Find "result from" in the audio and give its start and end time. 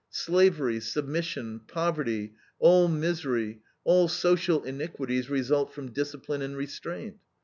5.29-5.91